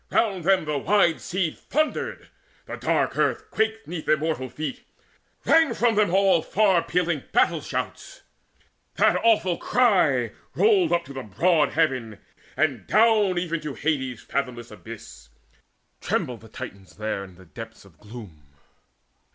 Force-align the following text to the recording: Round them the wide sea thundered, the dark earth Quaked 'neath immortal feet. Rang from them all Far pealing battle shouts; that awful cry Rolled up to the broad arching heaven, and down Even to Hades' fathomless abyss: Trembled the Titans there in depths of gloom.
Round 0.09 0.43
them 0.45 0.65
the 0.65 0.79
wide 0.79 1.21
sea 1.21 1.51
thundered, 1.51 2.29
the 2.65 2.75
dark 2.75 3.15
earth 3.17 3.51
Quaked 3.51 3.87
'neath 3.87 4.09
immortal 4.09 4.49
feet. 4.49 4.81
Rang 5.45 5.75
from 5.75 5.93
them 5.93 6.11
all 6.11 6.41
Far 6.41 6.81
pealing 6.81 7.21
battle 7.31 7.61
shouts; 7.61 8.23
that 8.95 9.15
awful 9.23 9.59
cry 9.59 10.31
Rolled 10.55 10.91
up 10.91 11.05
to 11.05 11.13
the 11.13 11.21
broad 11.21 11.69
arching 11.69 11.75
heaven, 11.75 12.19
and 12.57 12.87
down 12.87 13.37
Even 13.37 13.61
to 13.61 13.75
Hades' 13.75 14.21
fathomless 14.23 14.71
abyss: 14.71 15.29
Trembled 15.99 16.41
the 16.41 16.49
Titans 16.49 16.95
there 16.95 17.23
in 17.23 17.35
depths 17.53 17.85
of 17.85 17.99
gloom. 17.99 18.41